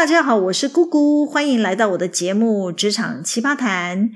[0.00, 4.08] 大家好，我是姑姑，欢迎来到我的节目《职场奇葩谈》。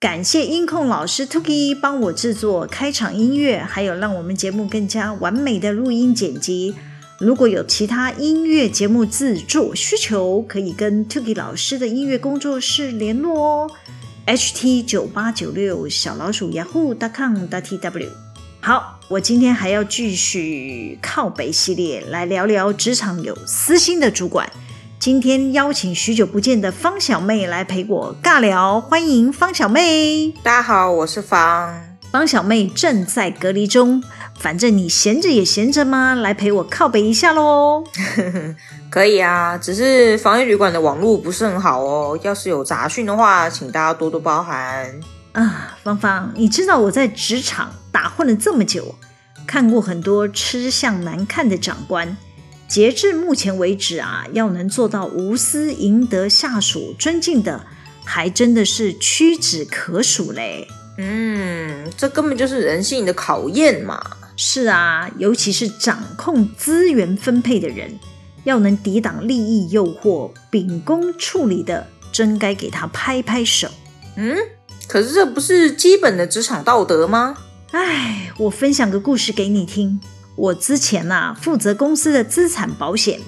[0.00, 6.74] 感谢音控老师 Tuki 帮我制作开场音乐，还有让我们节目更加完美的录音剪辑。
[7.20, 13.70] 如果有其他音乐节目制作需求，可以跟 Tuki 老师的音乐工作室联络哦。
[14.26, 18.08] ht 九八九六小老鼠 yahoo.com.tw。
[18.60, 24.50] 好，我今天还要继续靠北系列来聊聊职场有私心的主管。
[24.98, 30.32] 今天邀请许久不见的方小妹来陪我尬聊，欢迎方小妹。
[30.42, 31.72] 大家好，我是方。
[32.10, 34.02] 方小妹正在隔离中，
[34.40, 37.84] 反正你闲着也闲着嘛，来陪我靠北一下喽。
[38.90, 45.00] 可以啊，只是防疫旅馆的网络不是很好哦，要是有杂讯的话，请大家多多包涵。
[45.30, 48.96] 啊，芳芳，你知道我在职场打混了这么久，
[49.46, 52.16] 看过很多吃相难看的长官。
[52.68, 57.64] 截至目前为止啊，要能做到无私赢得下属尊敬的，
[58.04, 60.68] 还真的是屈指可数嘞。
[60.98, 63.98] 嗯，这根本就是人性的考验嘛。
[64.36, 67.98] 是啊，尤其是掌控资源分配的人，
[68.44, 73.68] 要能抵挡利益诱惑、秉公处理的，真该给他拍拍手。
[74.16, 74.36] 嗯，
[74.86, 77.36] 可是这不是基本的职场道德吗？
[77.72, 80.00] 哎，我分享个故事给你听。
[80.38, 83.18] 我之前呐、啊，负责公司的资产保险。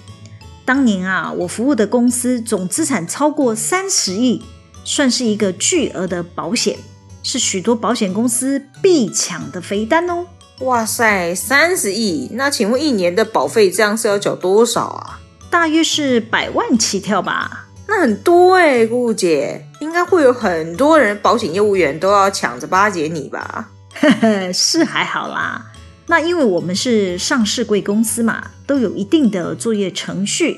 [0.64, 4.40] 当年啊，我服务的公司总资产超过三十亿，
[4.84, 6.78] 算是一个巨额的保险，
[7.24, 10.24] 是许多保险公司必抢的肥单哦。
[10.60, 12.28] 哇塞，三十亿！
[12.34, 15.18] 那请问一年的保费这样是要缴多少啊？
[15.50, 17.66] 大约是百万起跳吧。
[17.88, 23.68] 那很多哎，姑姑姐，应该会有很多人保险业务员都要抢着巴结你吧？
[23.94, 25.69] 呵呵，是还好啦。
[26.10, 30.56] 那因为我们是上市贵公司嘛，都有一定的作业程序。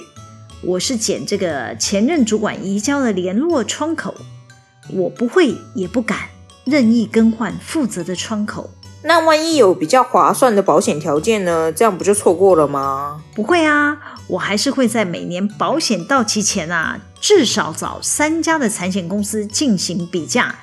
[0.62, 4.14] 我是捡这个前任主管移交的联络窗口，
[4.95, 6.20] 我不会也不敢
[6.64, 8.70] 任意更换负责的窗口。
[9.02, 11.70] 那万一有比较划算的保险条件呢？
[11.70, 13.23] 这样不就错过了吗？
[13.35, 13.98] 不会啊，
[14.29, 20.55] 我还是会在每年保险到期前啊，至少找三家的产险公司进行比价，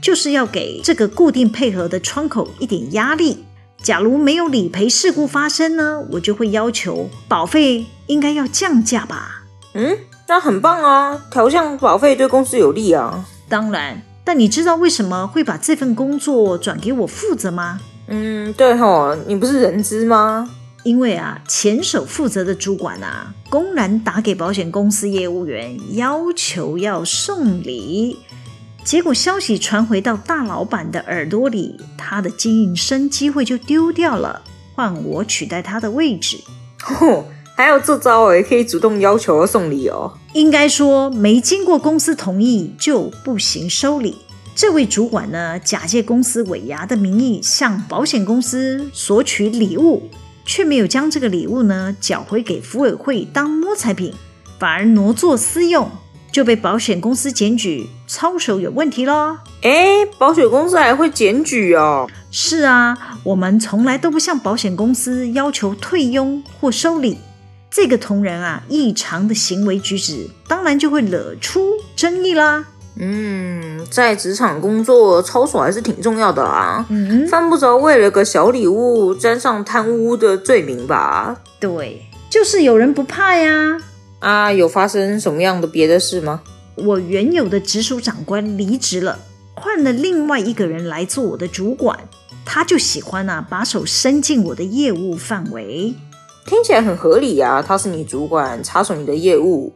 [0.00, 3.44] 就是要给这个固定配合的窗口一点压力。
[3.82, 9.44] 假如没有理赔事故发生呢，我就会要求保费应该要降价吧。
[9.74, 9.96] 嗯，
[10.26, 13.24] 那很棒啊，调降保费对公司有利啊。
[13.48, 17.80] 当然，但你知道为什么会把这份工作转给我负责吗？
[18.08, 20.50] 嗯，对吼，你不是人资吗？
[20.82, 28.18] 因为啊，前手负责的主管啊，公然打给保险公司业务员，要求要送礼。
[28.88, 34.40] 结果消息传回到大老板的耳朵里，他的经营生机会就丢掉了，
[34.74, 36.38] 换我取代他的位置。
[36.98, 40.14] 哦，还有这招也可以主动要求送礼哦。
[40.32, 44.16] 应该说，没经过公司同意就不行收礼。
[44.54, 50.08] 这位主管呢，假借公司尾牙的名义向保险公司索取礼物，
[50.46, 54.14] 却没有将这个礼物呢缴回给福委会当摸彩品，
[54.58, 55.90] 反而挪作私用。
[56.30, 59.38] 就被保险公司检举操守有问题咯。
[59.62, 62.08] 诶，保险公司还会检举哦？
[62.30, 67.18] 是啊，我们从来都不向保险公司要求退佣或收礼。
[67.70, 72.64] 这个同仁啊，异常的行为举止，当然就会惹出争议啦。
[73.00, 76.84] 嗯，在职场工作，操守还是挺重要的啊。
[76.88, 81.36] 嗯，犯不着为了个小礼物沾上贪污的罪名吧？
[81.60, 83.78] 对，就是有人不怕呀。
[84.18, 86.40] 啊，有发生什么样的别的事吗？
[86.84, 89.18] 我原有的直属长官离职了，
[89.54, 91.98] 换了另外一个人来做我的主管，
[92.44, 95.94] 他就喜欢啊，把手伸进我的业务范围。
[96.46, 99.74] 听起来很合理啊，他是你主管，插手你的业务，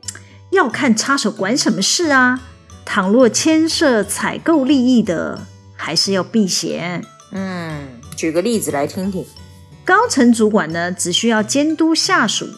[0.50, 2.40] 要看插手管什么事啊。
[2.84, 7.04] 倘若牵涉采购利益的，还是要避嫌。
[7.30, 9.24] 嗯，举个例子来听听。
[9.84, 12.48] 高层主管呢，只需要监督下属。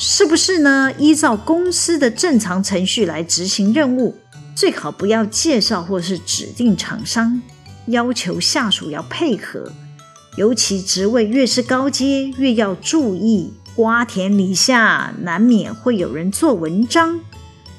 [0.00, 0.92] 是不是呢？
[0.96, 4.16] 依照公司的正常程序来执行任务，
[4.54, 7.42] 最好不要介绍或是指定厂商，
[7.86, 9.72] 要求下属要配合。
[10.36, 17.18] 尤其职位越是高阶，越要注意，瓜田李下，难免会有人做文章。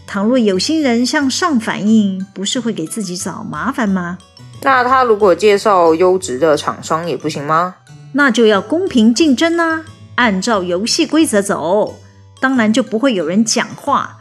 [0.06, 4.18] 倘若有心人向上反映，不是会给自己找麻烦吗？
[4.63, 7.75] 那他如果介绍优质的厂商也不行吗？
[8.12, 9.86] 那就要公平竞争啊，
[10.16, 11.95] 按照游戏规则走。
[12.40, 14.18] 当然就不会有人讲话，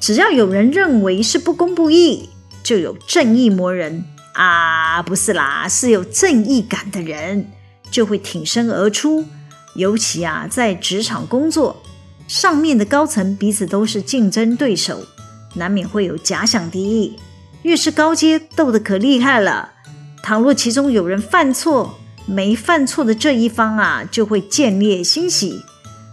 [0.00, 2.28] 只要有人认为是不公不义，
[2.62, 7.50] 就有正义魔人啊，不是啦，是有正义感的人
[7.90, 9.24] 就会挺身而出。
[9.74, 11.80] 尤其啊，在职场工作，
[12.26, 15.04] 上面的高层彼此都是竞争对手，
[15.54, 17.16] 难免会有假想敌。
[17.62, 19.72] 越是高阶，斗得可厉害了。
[20.22, 25.62] 倘若其中有人犯错，没犯错的这一方啊，就会见猎心喜，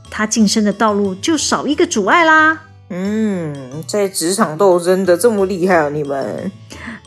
[0.09, 2.63] 他晋升的道路就少一个阻碍啦。
[2.89, 6.51] 嗯，在职场斗争的这么厉害啊，你们？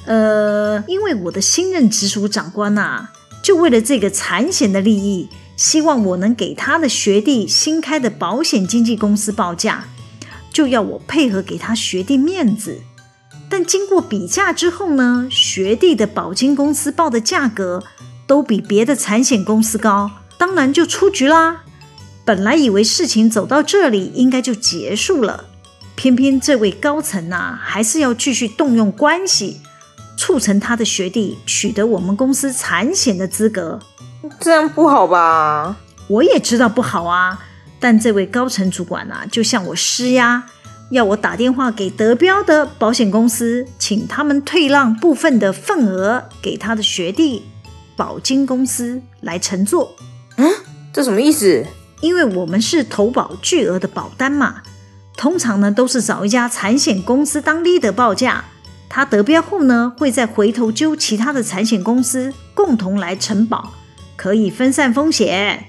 [0.05, 3.11] 呃，因为我的新任直属长官啊，
[3.43, 9.85] 就为了这个产险的利益，希望我能给他的学弟新开的保险经纪公司报价，
[10.53, 12.81] 就要我配合给他学弟面子。
[13.49, 17.83] 但经过比价之后呢，学弟的保金公司报的价格
[18.27, 21.63] 都比别的产险公司高，当然就出局啦。
[22.31, 25.47] 本来以为事情走到这里应该就结束了，
[25.97, 29.61] 偏偏这位高层呐、啊，还是要继续动用关系，
[30.17, 33.81] 促成他的学弟取得我们公司产险的资格。
[34.39, 35.77] 这样不好吧？
[36.07, 37.45] 我也知道不好啊，
[37.81, 40.45] 但这位高层主管啊，就向我施压。
[40.93, 47.43] 要我打电话给德标的保险公司，请他们退让部分的份额给他的学弟
[47.97, 49.97] 保金公司来乘坐。
[50.37, 50.49] 嗯，
[50.93, 51.67] 这什么意思？
[52.01, 54.63] 因为我们是投保巨额的保单嘛，
[55.17, 58.45] 通常呢都是找一家产险公司当 leader 报价，
[58.89, 63.75] 他得标后呢会再回头揪其他的产险公司共同来承保，
[64.17, 65.67] 可以分散风险。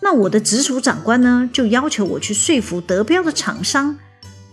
[0.00, 3.98] 那我的直属长官呢就要求我去说服得标的厂商。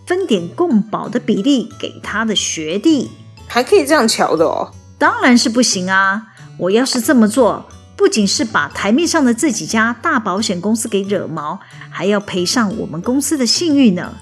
[0.06, 3.10] 分点共保的比例给他的学弟，
[3.48, 4.70] 还可以这样瞧的哦？
[4.98, 6.28] 当然是不行啊！
[6.58, 11.58] 我要是这么做，不仅是把台面上的这几家大保险公司给惹毛，
[11.90, 14.12] 还要赔上我们公司的信誉呢。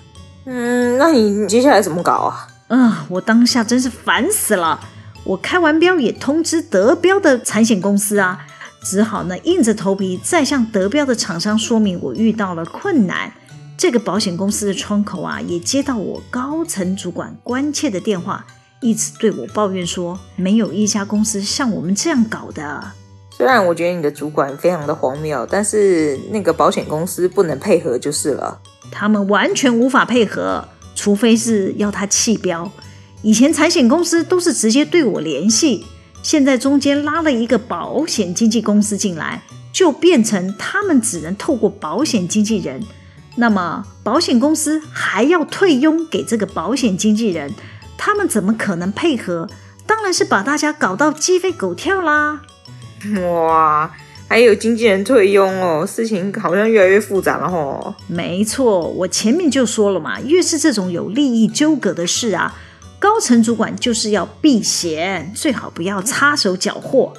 [0.47, 2.47] 嗯，那你接下来怎么搞啊？
[2.69, 4.81] 嗯，我当下真是烦死了。
[5.25, 8.47] 我开完标也通知得标的产险公司啊，
[8.83, 13.33] 只好呢硬着头皮再向得标的厂商说明我遇到了困难。
[13.77, 18.47] 这个保险公司的窗口啊，也接到我高层主管关切的电话，
[18.81, 22.93] 一直对我抱怨说，没有一家公司像我们这样搞的。
[23.37, 28.61] 虽然我觉得你的主管非常的荒谬，但是那个保险公司不能配合就是了。
[28.93, 32.71] 他们完全无法配合，除非是要他弃标。
[33.23, 35.85] 以前产险公司都是直接对我联系，
[36.23, 39.43] 现在中间拉了一个保险经纪公司进来，
[39.73, 42.81] 就变成他们只能透过保险经纪人。
[43.35, 47.53] 那么保险公司还要退佣给这个保险经纪人，
[47.99, 49.49] 他们怎么可能配合？
[49.87, 52.43] 当然是把大家搞到鸡飞狗跳啦！
[53.31, 53.91] 哇，
[54.29, 57.95] 还有经纪人退佣哦，事情好像越来越复杂了哦。
[58.07, 62.57] 没错，我前面就说了嘛，越是这种有利益纠葛的事啊，
[62.99, 67.13] 高层主管就是要避嫌，最好不要插手搅和。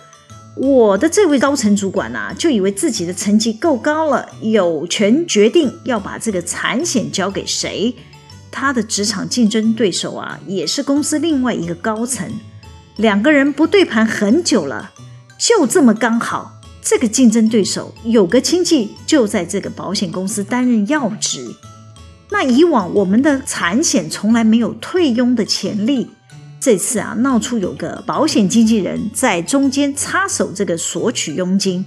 [0.57, 7.93] 我的这位高层主管啊，就以为自己的成绩够高了，有权决定要把这个产险交给谁。
[8.49, 12.31] 他的职场竞争对手啊，也是公司另外一个高层，
[12.95, 14.93] 两个人不对盘很久了，
[15.37, 21.55] 就这么刚好，这个竞争对手有个亲戚就在这个保险公司担任要职。
[22.29, 26.09] 那以往我们的产险从来没有退佣的潜力。
[26.59, 31.85] 这次啊，闹出有个保险经纪人在中间插手，这个索取佣金，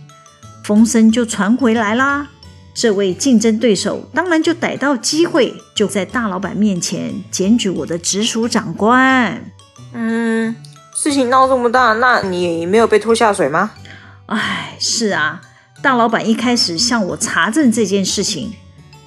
[0.62, 2.28] 风声就传回来啦。
[2.74, 9.50] 这位竞争对手当然就逮到机会，就在大老板面前检举我的直属长官。
[9.92, 10.54] 嗯，
[11.00, 13.70] 事情闹这么大，那你没有被拖下水吗？
[14.26, 15.40] 哎，是啊，
[15.80, 18.54] 大老板一开始向我查证这件事情，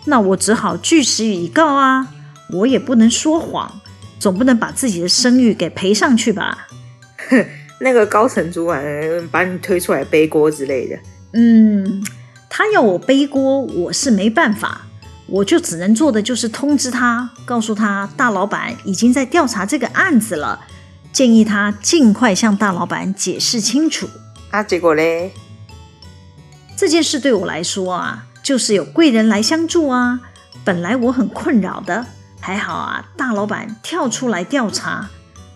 [0.05, 2.07] 那我只好据实以告啊，
[2.53, 3.81] 我也不能说谎。
[4.21, 6.65] 总不能把自己的声誉给赔上去吧？
[7.29, 7.45] 哼，
[7.81, 8.81] 那个高层主管
[9.29, 10.97] 把你推出来背锅之类的。
[11.33, 12.05] 嗯，
[12.49, 14.83] 他要我背锅，我是没办法，
[15.27, 20.61] 我就只能做的就是通知他，告诉他大老板已经在调查这个案子了，
[21.11, 24.09] 建议他尽快向大老板解释清楚。
[24.49, 25.31] 啊，结果嘞？
[26.77, 30.19] 这件事对我来说啊，就是有贵人来相助啊，
[30.63, 32.05] 本来我很困扰的。
[32.39, 35.09] 还好啊，大老板跳出来调查，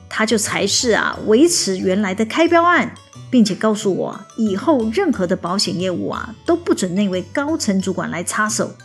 [0.07, 2.93] 他就才是啊，维持原来的开标案，
[3.31, 8.75] 并且告诉我，以后任何的保险业务啊，都不准那位高层主管来插手。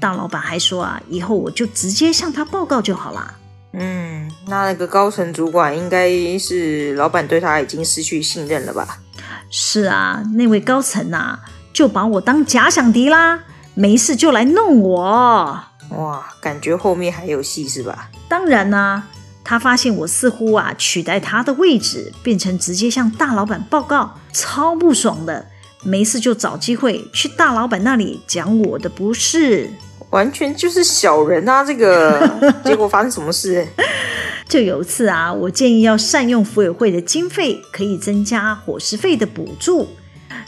[0.00, 3.34] 大老板还说啊，以后我就直接向他报告就好了。
[3.72, 8.98] 嗯，那那个高层主管应该是老板对他已经失去信任了吧？
[9.50, 11.40] 是啊，那位高层啊，
[11.72, 15.64] 就把我当假想敌啦，没事就来弄我。
[15.90, 18.10] 哇，感觉后面还有戏是吧？
[18.28, 19.08] 当然啦、啊，
[19.44, 25.46] 他发现我似乎啊取代他的位置，变成直接向大老板报告，超不爽的。
[25.84, 29.72] 没事就找机会去大老板那里讲我的不是。
[30.12, 31.64] 完全就是小人啊！
[31.64, 32.30] 这个
[32.64, 33.66] 结果发生什么事？
[34.46, 39.88] 就有一次啊，我建议要善用福委会的经费，可以增加伙食费的补助，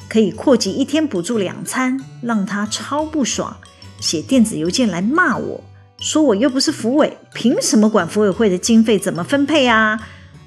[0.08, 3.56] 可以扩及一天补助两餐，让他超不爽，
[3.98, 5.64] 写电子邮件来骂我，
[5.98, 9.98] 说我又不是福委，凭什么管福委会的经费怎么分配啊？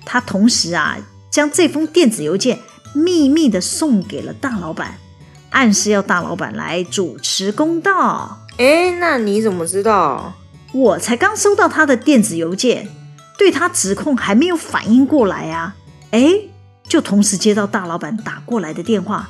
[0.06, 0.96] 他同时啊，
[1.32, 2.60] 将这封电子邮件
[2.94, 5.00] 秘密的送给了大老板，
[5.50, 8.44] 暗示要大老板来主持公道。
[8.58, 10.34] 哎，那你怎么知道？
[10.74, 12.88] 我才刚收到他的电子邮件。
[13.38, 15.76] 对他指控还没有反应过来啊，
[16.10, 16.34] 哎，
[16.88, 19.30] 就同时接到大老板打过来的电话，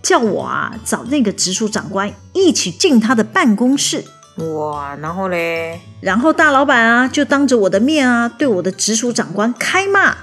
[0.00, 4.04] 叫我啊找那个直属长官一起进他的办公室。
[4.36, 5.80] 哇，然后嘞？
[6.00, 10.16] 然后大老板啊就当着我的面啊对我的直属长官开骂，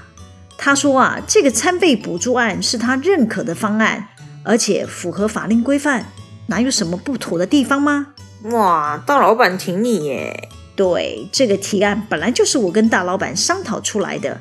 [0.56, 4.08] 他说啊这个餐费补助案是他认可的方案，
[4.42, 6.06] 而且符合法令规范，
[6.46, 8.06] 哪有什么不妥的地方吗？
[8.50, 10.48] 哇，大老板挺你耶。
[10.76, 14.40] 对，这个提案本来就是我跟大老板商讨出来的，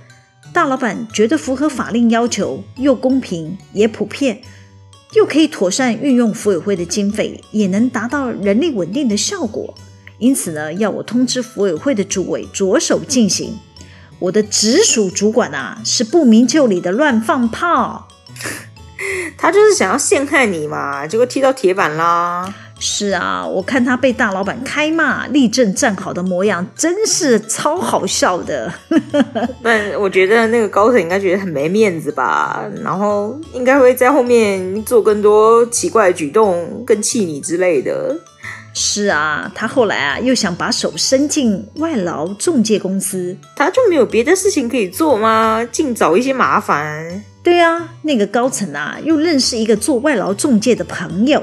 [0.53, 4.41] 大老板觉得符合法令要求，又公平也普遍，
[5.13, 9.73] 又可以妥善运用福委会的经费，也能达到人力稳定的效果，
[10.19, 13.57] 因此呢，要我通知福委会的主委着手进行。
[14.19, 18.07] 我的直属主管啊，是不明就里的乱放炮，
[19.37, 22.53] 他就是想要陷害你嘛，结果踢到铁板啦。
[22.87, 28.71] 是啊，我看他被大老板开骂、立正站好的模样，真是超好笑的。
[29.63, 38.15] 但我觉得那个高层应该觉得很没面子吧，然后应该会在后面做更多奇怪的举动，更气你之类的。
[38.75, 45.67] 是啊，他后来啊又想把手伸进外劳中介公司，他就没有别的事情可以做吗？
[45.71, 47.23] 尽找一些麻烦。
[47.41, 51.41] 对啊，那个高层啊又认识一个做外劳中介的朋友。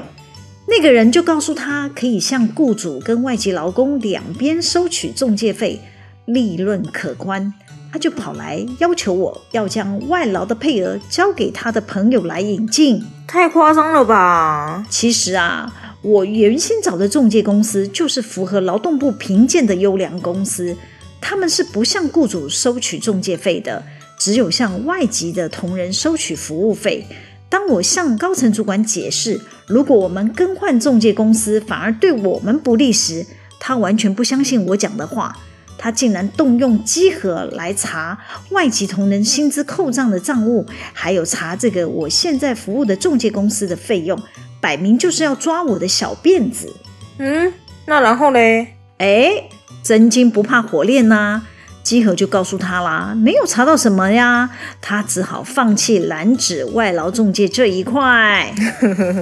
[0.65, 5.81] 那个人就告诉他，可以向雇主跟外籍劳工两边收取中介费，
[6.25, 7.53] 利润可观。
[7.91, 14.83] 他就跑来要求我要将外劳的配额交给他的朋友来引进，太夸张了吧？
[14.89, 20.75] 其实啊，我原先找的中介公司就是符合劳动部评鉴的优良公司，
[21.21, 23.83] 他们是不向雇主收取中介费的，
[24.17, 27.05] 只有向外籍的同仁收取服务费。
[27.47, 33.25] 当我向高层主管解释，如果我们更换中介公司，反而对我们不利时，
[33.59, 35.37] 他完全不相信我讲的话。
[35.75, 38.17] 他竟然动用稽核来查
[38.51, 44.17] 外籍同仁薪资扣账的账务，还有查这个我现在服务的中介公司的费用，
[44.61, 46.71] 摆明就是要抓我的小辫子。
[47.17, 47.51] 嗯，
[47.85, 48.75] 那然后嘞？
[48.99, 49.49] 哎，
[49.83, 51.47] 真金不怕火炼呐、啊。
[51.83, 54.49] 稽核就告诉他啦，没有查到什么呀，
[54.81, 58.53] 他只好放弃蓝纸外劳中介这一块，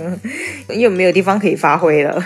[0.70, 2.24] 又没有地方可以发挥了。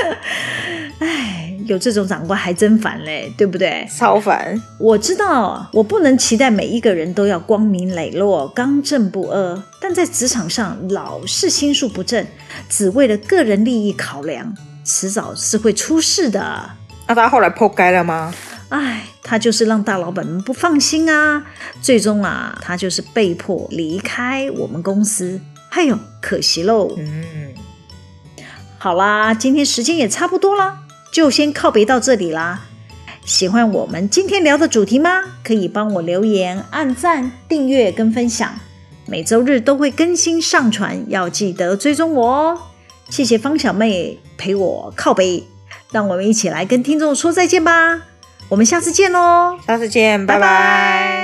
[0.98, 3.88] 哎，有这种长官还真烦嘞，对不对？
[3.96, 4.60] 超烦。
[4.80, 12.26] 我知道，我不能期待每一个人都要光明磊落、刚正不阿，但在职场上老是心术不正，
[12.68, 14.52] 只为了个人利益考量，
[14.84, 16.70] 迟早是会出事的。
[17.06, 18.34] 那他后来破街了吗？
[18.70, 21.44] 哎，他就是让大老板们不放心啊！
[21.80, 25.40] 最终啊，他就是被迫离开我们公司。
[25.70, 26.94] 哎呦，可惜喽。
[26.98, 27.54] 嗯，
[28.78, 30.80] 好啦，今天时间也差不多啦，
[31.12, 32.64] 就先靠北到这里啦。
[33.24, 35.22] 喜欢我们今天聊的主题吗？
[35.42, 38.58] 可以帮我留言、按赞、订阅跟分享。
[39.06, 42.58] 每周日都会更新上传，要记得追踪我哦。
[43.08, 45.44] 谢谢方小妹陪我靠背，
[45.90, 48.02] 让我们一起来跟听众说再见吧。
[48.48, 49.58] 我们下次见喽！
[49.66, 50.40] 下次见，拜拜。
[50.40, 51.17] 拜拜。